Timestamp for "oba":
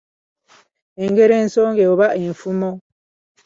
1.93-2.07